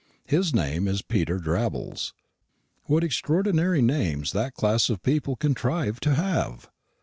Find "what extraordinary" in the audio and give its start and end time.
2.85-3.83